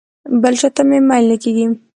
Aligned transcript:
بل 0.41 0.53
چاته 0.61 0.81
مې 0.89 0.99
میل 1.07 1.25
نه 1.31 1.37
کېږي. 1.43 1.65